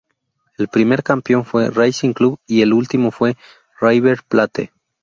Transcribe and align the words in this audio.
El 0.57 0.67
primer 0.67 1.03
campeón 1.03 1.45
fue 1.45 1.69
Racing 1.69 2.13
Club 2.13 2.39
y 2.47 2.63
el 2.63 2.73
último 2.73 3.11
fue 3.11 3.37
River 3.79 4.21
Plate. 4.27 4.71